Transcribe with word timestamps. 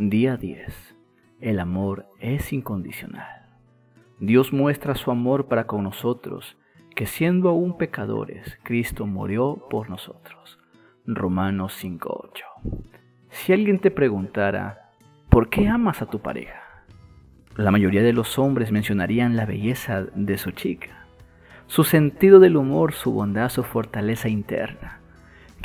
Día 0.00 0.36
10. 0.36 0.94
El 1.40 1.58
amor 1.58 2.06
es 2.20 2.52
incondicional. 2.52 3.48
Dios 4.20 4.52
muestra 4.52 4.94
su 4.94 5.10
amor 5.10 5.48
para 5.48 5.66
con 5.66 5.82
nosotros, 5.82 6.56
que 6.94 7.04
siendo 7.04 7.48
aún 7.48 7.76
pecadores, 7.76 8.60
Cristo 8.62 9.06
murió 9.06 9.66
por 9.68 9.90
nosotros. 9.90 10.60
Romanos 11.04 11.76
5.8. 11.82 12.30
Si 13.30 13.52
alguien 13.52 13.80
te 13.80 13.90
preguntara, 13.90 14.92
¿por 15.30 15.50
qué 15.50 15.66
amas 15.66 16.00
a 16.00 16.06
tu 16.06 16.20
pareja? 16.20 16.84
La 17.56 17.72
mayoría 17.72 18.04
de 18.04 18.12
los 18.12 18.38
hombres 18.38 18.70
mencionarían 18.70 19.34
la 19.34 19.46
belleza 19.46 20.04
de 20.14 20.38
su 20.38 20.52
chica, 20.52 21.06
su 21.66 21.82
sentido 21.82 22.38
del 22.38 22.56
humor, 22.56 22.92
su 22.92 23.10
bondad, 23.10 23.48
su 23.48 23.64
fortaleza 23.64 24.28
interna. 24.28 25.00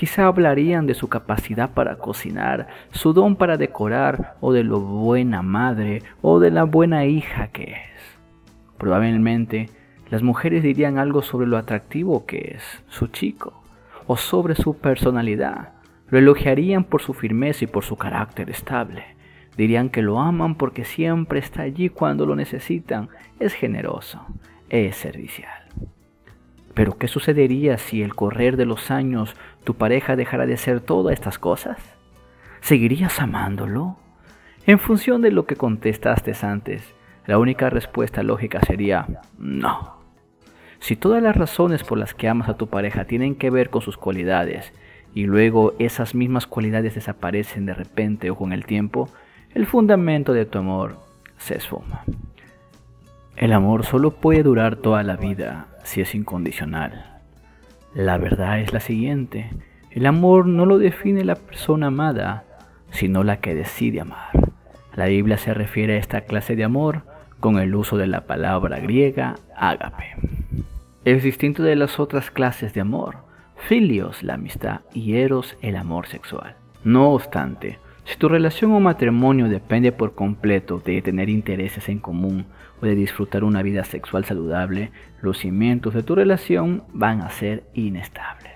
Quizá 0.00 0.28
hablarían 0.28 0.86
de 0.86 0.94
su 0.94 1.08
capacidad 1.08 1.74
para 1.74 1.96
cocinar, 1.96 2.68
su 2.90 3.12
don 3.12 3.36
para 3.36 3.58
decorar, 3.58 4.36
o 4.40 4.50
de 4.54 4.64
lo 4.64 4.80
buena 4.80 5.42
madre 5.42 6.02
o 6.22 6.40
de 6.40 6.50
la 6.50 6.64
buena 6.64 7.04
hija 7.04 7.48
que 7.48 7.64
es. 7.64 8.18
Probablemente 8.78 9.68
las 10.08 10.22
mujeres 10.22 10.62
dirían 10.62 10.96
algo 10.96 11.20
sobre 11.20 11.46
lo 11.46 11.58
atractivo 11.58 12.24
que 12.24 12.54
es 12.56 12.82
su 12.88 13.08
chico, 13.08 13.62
o 14.06 14.16
sobre 14.16 14.54
su 14.54 14.78
personalidad. 14.78 15.74
Lo 16.08 16.16
elogiarían 16.16 16.84
por 16.84 17.02
su 17.02 17.12
firmeza 17.12 17.64
y 17.64 17.66
por 17.66 17.84
su 17.84 17.96
carácter 17.96 18.48
estable. 18.48 19.04
Dirían 19.58 19.90
que 19.90 20.00
lo 20.00 20.18
aman 20.18 20.54
porque 20.54 20.86
siempre 20.86 21.40
está 21.40 21.60
allí 21.60 21.90
cuando 21.90 22.24
lo 22.24 22.36
necesitan, 22.36 23.10
es 23.38 23.52
generoso, 23.52 24.24
es 24.70 24.96
servicial. 24.96 25.59
Pero 26.74 26.98
¿qué 26.98 27.08
sucedería 27.08 27.78
si 27.78 28.02
el 28.02 28.14
correr 28.14 28.56
de 28.56 28.66
los 28.66 28.90
años 28.90 29.34
tu 29.64 29.74
pareja 29.74 30.16
dejara 30.16 30.46
de 30.46 30.56
ser 30.56 30.80
todas 30.80 31.14
estas 31.14 31.38
cosas? 31.38 31.78
¿Seguirías 32.60 33.18
amándolo? 33.20 33.96
En 34.66 34.78
función 34.78 35.22
de 35.22 35.32
lo 35.32 35.46
que 35.46 35.56
contestaste 35.56 36.32
antes, 36.42 36.94
la 37.26 37.38
única 37.38 37.70
respuesta 37.70 38.22
lógica 38.22 38.60
sería 38.60 39.06
no. 39.38 40.00
Si 40.78 40.96
todas 40.96 41.22
las 41.22 41.36
razones 41.36 41.84
por 41.84 41.98
las 41.98 42.14
que 42.14 42.28
amas 42.28 42.48
a 42.48 42.56
tu 42.56 42.68
pareja 42.68 43.04
tienen 43.04 43.34
que 43.34 43.50
ver 43.50 43.70
con 43.70 43.82
sus 43.82 43.96
cualidades 43.96 44.72
y 45.14 45.24
luego 45.24 45.74
esas 45.78 46.14
mismas 46.14 46.46
cualidades 46.46 46.94
desaparecen 46.94 47.66
de 47.66 47.74
repente 47.74 48.30
o 48.30 48.36
con 48.36 48.52
el 48.52 48.64
tiempo, 48.64 49.08
el 49.54 49.66
fundamento 49.66 50.32
de 50.32 50.46
tu 50.46 50.58
amor 50.58 50.96
se 51.36 51.56
esfuma. 51.56 52.04
El 53.36 53.52
amor 53.52 53.84
solo 53.84 54.12
puede 54.12 54.42
durar 54.42 54.76
toda 54.76 55.02
la 55.02 55.16
vida 55.16 55.66
si 55.82 56.00
es 56.00 56.14
incondicional. 56.14 57.20
La 57.94 58.18
verdad 58.18 58.60
es 58.60 58.72
la 58.72 58.80
siguiente, 58.80 59.50
el 59.90 60.06
amor 60.06 60.46
no 60.46 60.66
lo 60.66 60.78
define 60.78 61.24
la 61.24 61.34
persona 61.34 61.88
amada, 61.88 62.44
sino 62.90 63.24
la 63.24 63.40
que 63.40 63.54
decide 63.54 64.00
amar. 64.00 64.30
La 64.94 65.06
Biblia 65.06 65.36
se 65.36 65.54
refiere 65.54 65.94
a 65.94 65.98
esta 65.98 66.22
clase 66.22 66.54
de 66.54 66.64
amor 66.64 67.02
con 67.40 67.58
el 67.58 67.74
uso 67.74 67.96
de 67.96 68.06
la 68.06 68.26
palabra 68.26 68.78
griega 68.78 69.34
ágape. 69.56 70.14
Es 71.04 71.22
distinto 71.22 71.62
de 71.62 71.74
las 71.76 71.98
otras 71.98 72.30
clases 72.30 72.74
de 72.74 72.82
amor, 72.82 73.18
filios 73.56 74.22
la 74.22 74.34
amistad 74.34 74.82
y 74.92 75.16
eros 75.16 75.56
el 75.60 75.76
amor 75.76 76.06
sexual. 76.06 76.56
No 76.84 77.10
obstante, 77.10 77.78
si 78.04 78.16
tu 78.16 78.28
relación 78.28 78.72
o 78.72 78.80
matrimonio 78.80 79.48
depende 79.48 79.92
por 79.92 80.14
completo 80.14 80.82
de 80.84 81.00
tener 81.02 81.28
intereses 81.28 81.88
en 81.88 81.98
común 81.98 82.46
o 82.80 82.86
de 82.86 82.94
disfrutar 82.94 83.44
una 83.44 83.62
vida 83.62 83.84
sexual 83.84 84.24
saludable, 84.24 84.90
los 85.22 85.38
cimientos 85.38 85.94
de 85.94 86.02
tu 86.02 86.14
relación 86.14 86.82
van 86.92 87.20
a 87.20 87.30
ser 87.30 87.64
inestables. 87.74 88.50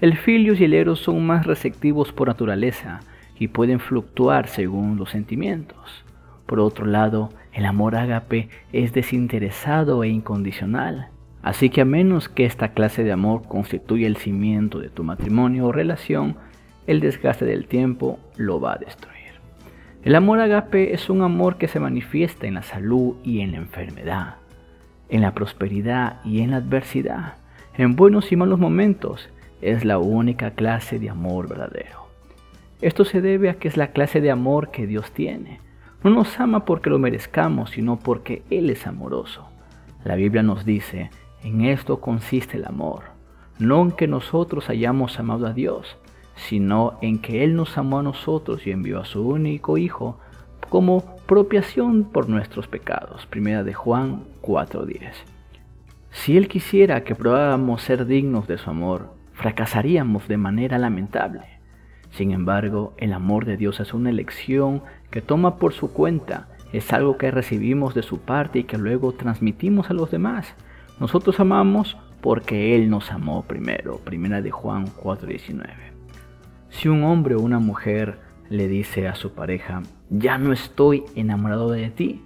El 0.00 0.16
filius 0.16 0.60
y 0.60 0.64
el 0.64 0.74
eros 0.74 1.00
son 1.00 1.26
más 1.26 1.46
receptivos 1.46 2.12
por 2.12 2.28
naturaleza 2.28 3.00
y 3.38 3.48
pueden 3.48 3.80
fluctuar 3.80 4.48
según 4.48 4.96
los 4.96 5.10
sentimientos. 5.10 6.04
Por 6.46 6.60
otro 6.60 6.86
lado, 6.86 7.30
el 7.52 7.64
amor 7.64 7.96
ágape 7.96 8.48
es 8.72 8.92
desinteresado 8.92 10.04
e 10.04 10.08
incondicional. 10.08 11.08
Así 11.42 11.70
que 11.70 11.80
a 11.82 11.84
menos 11.84 12.28
que 12.28 12.44
esta 12.44 12.72
clase 12.72 13.04
de 13.04 13.12
amor 13.12 13.42
constituya 13.46 14.06
el 14.06 14.16
cimiento 14.16 14.78
de 14.78 14.88
tu 14.88 15.04
matrimonio 15.04 15.66
o 15.66 15.72
relación, 15.72 16.36
el 16.86 17.00
desgaste 17.00 17.44
del 17.44 17.66
tiempo 17.66 18.18
lo 18.36 18.60
va 18.60 18.74
a 18.74 18.78
destruir. 18.78 19.14
El 20.02 20.14
amor 20.14 20.40
agape 20.40 20.92
es 20.92 21.08
un 21.08 21.22
amor 21.22 21.56
que 21.56 21.68
se 21.68 21.80
manifiesta 21.80 22.46
en 22.46 22.54
la 22.54 22.62
salud 22.62 23.16
y 23.24 23.40
en 23.40 23.52
la 23.52 23.58
enfermedad, 23.58 24.34
en 25.08 25.22
la 25.22 25.32
prosperidad 25.32 26.20
y 26.24 26.40
en 26.40 26.50
la 26.50 26.58
adversidad, 26.58 27.34
en 27.76 27.96
buenos 27.96 28.30
y 28.30 28.36
malos 28.36 28.58
momentos. 28.58 29.30
Es 29.62 29.84
la 29.84 29.96
única 29.96 30.50
clase 30.50 30.98
de 30.98 31.08
amor 31.08 31.48
verdadero. 31.48 32.04
Esto 32.82 33.06
se 33.06 33.22
debe 33.22 33.48
a 33.48 33.54
que 33.54 33.68
es 33.68 33.78
la 33.78 33.92
clase 33.92 34.20
de 34.20 34.30
amor 34.30 34.70
que 34.70 34.86
Dios 34.86 35.10
tiene. 35.12 35.60
No 36.02 36.10
nos 36.10 36.38
ama 36.38 36.66
porque 36.66 36.90
lo 36.90 36.98
merezcamos, 36.98 37.70
sino 37.70 37.98
porque 37.98 38.42
Él 38.50 38.68
es 38.68 38.86
amoroso. 38.86 39.48
La 40.04 40.16
Biblia 40.16 40.42
nos 40.42 40.66
dice, 40.66 41.08
en 41.42 41.62
esto 41.62 42.02
consiste 42.02 42.58
el 42.58 42.66
amor, 42.66 43.04
no 43.58 43.80
en 43.80 43.92
que 43.92 44.06
nosotros 44.06 44.68
hayamos 44.68 45.18
amado 45.18 45.46
a 45.46 45.54
Dios, 45.54 45.96
sino 46.36 46.98
en 47.00 47.18
que 47.18 47.44
Él 47.44 47.54
nos 47.56 47.78
amó 47.78 48.00
a 48.00 48.02
nosotros 48.02 48.66
y 48.66 48.70
envió 48.70 49.00
a 49.00 49.04
su 49.04 49.26
único 49.26 49.78
Hijo 49.78 50.18
como 50.68 51.16
propiación 51.26 52.04
por 52.04 52.28
nuestros 52.28 52.66
pecados. 52.66 53.26
Primera 53.26 53.62
de 53.64 53.74
Juan 53.74 54.24
4:10. 54.42 55.14
Si 56.10 56.36
Él 56.36 56.48
quisiera 56.48 57.04
que 57.04 57.14
probáramos 57.14 57.82
ser 57.82 58.06
dignos 58.06 58.46
de 58.46 58.58
su 58.58 58.70
amor, 58.70 59.14
fracasaríamos 59.32 60.28
de 60.28 60.36
manera 60.36 60.78
lamentable. 60.78 61.42
Sin 62.10 62.30
embargo, 62.30 62.94
el 62.96 63.12
amor 63.12 63.44
de 63.44 63.56
Dios 63.56 63.80
es 63.80 63.92
una 63.92 64.10
elección 64.10 64.82
que 65.10 65.20
toma 65.20 65.56
por 65.56 65.72
su 65.72 65.92
cuenta, 65.92 66.48
es 66.72 66.92
algo 66.92 67.18
que 67.18 67.30
recibimos 67.30 67.94
de 67.94 68.02
su 68.02 68.20
parte 68.20 68.60
y 68.60 68.64
que 68.64 68.78
luego 68.78 69.12
transmitimos 69.12 69.90
a 69.90 69.94
los 69.94 70.10
demás. 70.10 70.54
Nosotros 71.00 71.40
amamos 71.40 71.96
porque 72.20 72.76
Él 72.76 72.90
nos 72.90 73.10
amó 73.10 73.42
primero. 73.42 73.98
Primera 73.98 74.40
de 74.40 74.50
Juan 74.50 74.86
4:19. 74.86 75.93
Si 76.74 76.88
un 76.88 77.04
hombre 77.04 77.36
o 77.36 77.40
una 77.40 77.60
mujer 77.60 78.18
le 78.50 78.66
dice 78.66 79.06
a 79.06 79.14
su 79.14 79.32
pareja, 79.32 79.82
ya 80.10 80.38
no 80.38 80.52
estoy 80.52 81.04
enamorado 81.14 81.70
de 81.70 81.88
ti, 81.88 82.20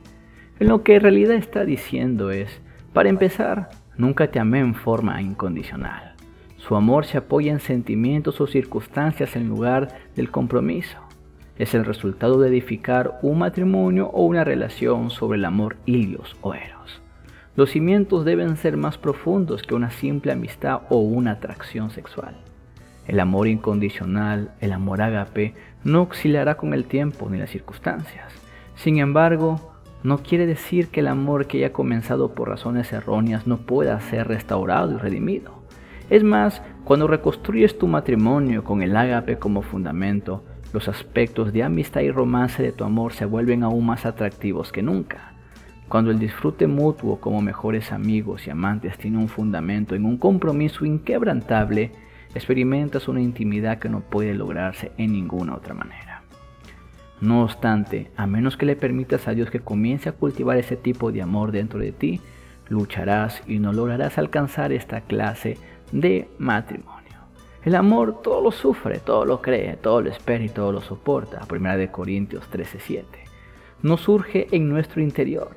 en 0.58 0.68
lo 0.68 0.82
que 0.82 0.96
en 0.96 1.02
realidad 1.02 1.36
está 1.36 1.66
diciendo 1.66 2.30
es, 2.30 2.60
para 2.94 3.10
empezar, 3.10 3.68
nunca 3.98 4.30
te 4.30 4.40
amé 4.40 4.60
en 4.60 4.74
forma 4.74 5.20
incondicional. 5.20 6.14
Su 6.56 6.76
amor 6.76 7.04
se 7.04 7.18
apoya 7.18 7.52
en 7.52 7.60
sentimientos 7.60 8.40
o 8.40 8.46
circunstancias 8.46 9.36
en 9.36 9.48
lugar 9.48 9.88
del 10.16 10.30
compromiso. 10.30 10.96
Es 11.58 11.74
el 11.74 11.84
resultado 11.84 12.40
de 12.40 12.48
edificar 12.48 13.18
un 13.22 13.40
matrimonio 13.40 14.08
o 14.08 14.24
una 14.24 14.44
relación 14.44 15.10
sobre 15.10 15.38
el 15.38 15.44
amor 15.44 15.76
ilios 15.84 16.36
o 16.40 16.54
eros. 16.54 17.02
Los 17.54 17.70
cimientos 17.70 18.24
deben 18.24 18.56
ser 18.56 18.78
más 18.78 18.96
profundos 18.96 19.62
que 19.62 19.74
una 19.74 19.90
simple 19.90 20.32
amistad 20.32 20.80
o 20.88 21.00
una 21.00 21.32
atracción 21.32 21.90
sexual. 21.90 22.34
El 23.08 23.20
amor 23.20 23.48
incondicional, 23.48 24.52
el 24.60 24.72
amor 24.72 25.00
agape, 25.00 25.54
no 25.82 26.02
oscilará 26.02 26.56
con 26.56 26.74
el 26.74 26.84
tiempo 26.84 27.28
ni 27.30 27.38
las 27.38 27.50
circunstancias. 27.50 28.32
Sin 28.76 28.98
embargo, 28.98 29.72
no 30.04 30.18
quiere 30.18 30.46
decir 30.46 30.88
que 30.88 31.00
el 31.00 31.08
amor 31.08 31.46
que 31.46 31.58
haya 31.58 31.72
comenzado 31.72 32.34
por 32.34 32.48
razones 32.48 32.92
erróneas 32.92 33.46
no 33.46 33.56
pueda 33.56 33.98
ser 34.00 34.28
restaurado 34.28 34.92
y 34.94 34.98
redimido. 34.98 35.54
Es 36.10 36.22
más, 36.22 36.62
cuando 36.84 37.06
reconstruyes 37.06 37.78
tu 37.78 37.86
matrimonio 37.86 38.62
con 38.62 38.82
el 38.82 38.96
agape 38.96 39.38
como 39.38 39.62
fundamento, 39.62 40.44
los 40.72 40.88
aspectos 40.88 41.52
de 41.52 41.62
amistad 41.62 42.02
y 42.02 42.10
romance 42.10 42.62
de 42.62 42.72
tu 42.72 42.84
amor 42.84 43.14
se 43.14 43.24
vuelven 43.24 43.62
aún 43.62 43.86
más 43.86 44.04
atractivos 44.04 44.70
que 44.70 44.82
nunca. 44.82 45.32
Cuando 45.88 46.10
el 46.10 46.18
disfrute 46.18 46.66
mutuo 46.66 47.18
como 47.20 47.40
mejores 47.40 47.90
amigos 47.90 48.46
y 48.46 48.50
amantes 48.50 48.98
tiene 48.98 49.16
un 49.16 49.28
fundamento 49.28 49.94
en 49.94 50.04
un 50.04 50.18
compromiso 50.18 50.84
inquebrantable, 50.84 51.92
experimentas 52.34 53.08
una 53.08 53.20
intimidad 53.20 53.78
que 53.78 53.88
no 53.88 54.00
puede 54.00 54.34
lograrse 54.34 54.92
en 54.98 55.12
ninguna 55.12 55.54
otra 55.54 55.74
manera. 55.74 56.22
No 57.20 57.42
obstante, 57.42 58.10
a 58.16 58.26
menos 58.26 58.56
que 58.56 58.66
le 58.66 58.76
permitas 58.76 59.26
a 59.26 59.32
Dios 59.32 59.50
que 59.50 59.60
comience 59.60 60.08
a 60.08 60.12
cultivar 60.12 60.56
ese 60.56 60.76
tipo 60.76 61.10
de 61.10 61.22
amor 61.22 61.50
dentro 61.50 61.80
de 61.80 61.92
ti, 61.92 62.20
lucharás 62.68 63.42
y 63.46 63.58
no 63.58 63.72
lograrás 63.72 64.18
alcanzar 64.18 64.72
esta 64.72 65.00
clase 65.00 65.58
de 65.90 66.28
matrimonio. 66.38 66.98
El 67.64 67.74
amor 67.74 68.22
todo 68.22 68.40
lo 68.40 68.52
sufre, 68.52 68.98
todo 68.98 69.24
lo 69.24 69.42
cree, 69.42 69.76
todo 69.76 70.00
lo 70.00 70.10
espera 70.10 70.44
y 70.44 70.48
todo 70.48 70.70
lo 70.72 70.80
soporta. 70.80 71.40
Primera 71.40 71.90
Corintios 71.90 72.48
13:7. 72.50 73.04
No 73.82 73.96
surge 73.96 74.46
en 74.52 74.68
nuestro 74.68 75.02
interior, 75.02 75.50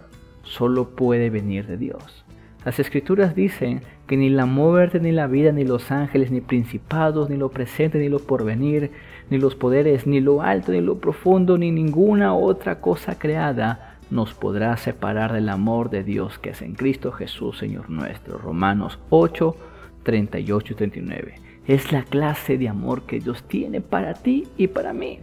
solo 0.44 0.90
puede 0.90 1.30
venir 1.30 1.68
de 1.68 1.78
Dios. 1.78 2.26
Las 2.66 2.80
escrituras 2.80 3.36
dicen 3.36 3.82
que 4.12 4.18
ni 4.18 4.30
la 4.30 4.46
muerte, 4.46 5.00
ni 5.00 5.14
la 5.14 5.28
vida, 5.28 5.54
ni 5.54 5.64
los 5.64 5.90
ángeles, 5.90 6.32
ni 6.32 6.42
principados, 6.42 7.30
ni 7.30 7.38
lo 7.38 7.48
presente, 7.48 7.98
ni 7.98 8.10
lo 8.10 8.20
porvenir, 8.20 8.92
ni 9.30 9.38
los 9.38 9.56
poderes, 9.56 10.06
ni 10.06 10.20
lo 10.20 10.42
alto, 10.42 10.74
ni 10.74 10.82
lo 10.82 10.98
profundo, 10.98 11.58
ni 11.58 11.72
ninguna 11.72 12.34
otra 12.34 12.82
cosa 12.82 13.18
creada 13.18 14.00
nos 14.10 14.34
podrá 14.34 14.76
separar 14.76 15.32
del 15.32 15.48
amor 15.48 15.90
de 15.90 16.04
Dios 16.04 16.40
que 16.40 16.50
es 16.50 16.62
en 16.62 16.74
Cristo 16.74 17.14
Jesús, 17.14 17.58
Señor 17.58 17.90
nuestro. 17.90 18.38
Romanos 18.38 19.00
8, 19.12 19.56
38 20.04 20.74
y 20.74 20.76
39. 20.76 21.36
Es 21.66 21.94
la 21.94 22.04
clase 22.04 22.58
de 22.58 22.68
amor 22.68 23.04
que 23.04 23.22
Dios 23.22 23.44
tiene 23.44 23.80
para 23.80 24.14
ti 24.14 24.46
y 24.58 24.68
para 24.68 24.92
mí. 24.92 25.20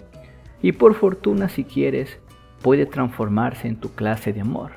Y 0.62 0.72
por 0.72 0.94
fortuna, 0.94 1.50
si 1.50 1.64
quieres, 1.64 2.20
puede 2.62 2.86
transformarse 2.86 3.68
en 3.68 3.76
tu 3.76 3.90
clase 3.90 4.32
de 4.32 4.40
amor. 4.40 4.70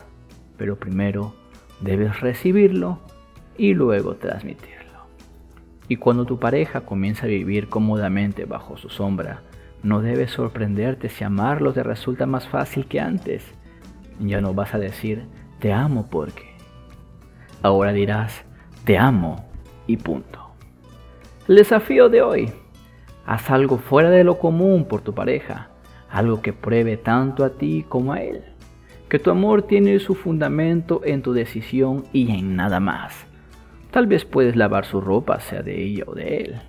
Pero 0.57 0.75
primero 0.75 1.34
debes 1.80 2.19
recibirlo 2.19 3.00
y 3.57 3.74
luego 3.74 4.15
transmitirlo. 4.15 4.81
Y 5.88 5.98
cuando 5.98 6.25
tu 6.25 6.39
pareja 6.39 6.81
comienza 6.81 7.25
a 7.25 7.30
vivir 7.30 7.68
cómodamente 7.68 8.45
bajo 8.45 8.77
su 8.77 8.89
sombra, 8.89 9.42
no 9.83 10.01
debes 10.01 10.31
sorprenderte 10.31 11.09
si 11.09 11.24
amarlo 11.24 11.74
te 11.74 11.83
resulta 11.83 12.25
más 12.25 12.48
fácil 12.48 12.86
que 12.86 13.00
antes. 13.00 13.44
Ya 14.19 14.39
no 14.39 14.53
vas 14.53 14.74
a 14.74 14.80
decir, 14.80 15.25
te 15.59 15.74
amo 15.74 16.07
porque. 16.09 16.51
Ahora 17.63 17.92
dirás, 17.92 18.44
te 18.86 18.98
amo 18.98 19.50
y 19.88 19.97
punto. 19.97 20.51
El 21.47 21.56
desafío 21.56 22.09
de 22.09 22.21
hoy, 22.21 22.51
haz 23.25 23.50
algo 23.50 23.77
fuera 23.77 24.09
de 24.09 24.24
lo 24.24 24.38
común 24.38 24.86
por 24.86 25.01
tu 25.01 25.13
pareja, 25.13 25.69
algo 26.09 26.42
que 26.42 26.54
pruebe 26.54 26.97
tanto 26.97 27.44
a 27.44 27.51
ti 27.51 27.86
como 27.89 28.13
a 28.13 28.21
él, 28.21 28.44
que 29.09 29.19
tu 29.19 29.31
amor 29.31 29.63
tiene 29.63 30.00
su 30.00 30.15
fundamento 30.15 31.01
en 31.04 31.21
tu 31.21 31.33
decisión 31.33 32.06
y 32.13 32.31
en 32.31 32.56
nada 32.56 32.80
más. 32.80 33.31
Tal 33.92 34.08
vez 34.08 34.24
puedes 34.24 34.56
lavar 34.56 34.86
su 34.86 35.02
ropa, 35.02 35.42
sea 35.42 35.64
de 35.64 35.84
ella 35.84 36.06
o 36.08 36.16
de 36.16 36.38
él. 36.38 36.62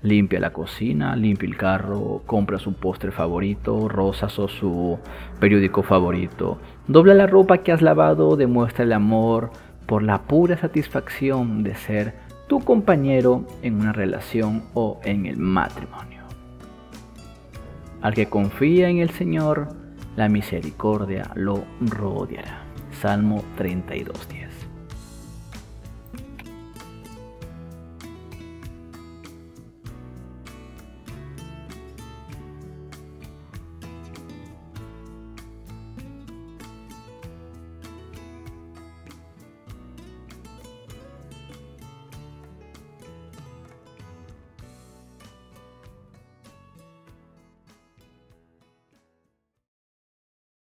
Limpia 0.00 0.40
la 0.40 0.54
cocina, 0.54 1.14
limpia 1.14 1.46
el 1.46 1.58
carro, 1.58 2.22
compra 2.24 2.58
su 2.58 2.72
postre 2.72 3.10
favorito, 3.10 3.86
rosas 3.86 4.38
o 4.38 4.48
su 4.48 4.98
periódico 5.38 5.82
favorito. 5.82 6.58
Dobla 6.88 7.12
la 7.12 7.26
ropa 7.26 7.58
que 7.58 7.72
has 7.72 7.82
lavado, 7.82 8.34
demuestra 8.34 8.84
el 8.84 8.94
amor 8.94 9.50
por 9.84 10.02
la 10.02 10.22
pura 10.22 10.56
satisfacción 10.56 11.62
de 11.62 11.74
ser 11.74 12.14
tu 12.48 12.60
compañero 12.60 13.44
en 13.60 13.74
una 13.74 13.92
relación 13.92 14.62
o 14.72 15.00
en 15.04 15.26
el 15.26 15.36
matrimonio. 15.36 16.22
Al 18.00 18.14
que 18.14 18.30
confía 18.30 18.88
en 18.88 18.98
el 18.98 19.10
Señor, 19.10 19.68
la 20.16 20.30
misericordia 20.30 21.30
lo 21.34 21.62
rodeará. 21.80 22.62
Salmo 22.90 23.44
32.10 23.58 24.49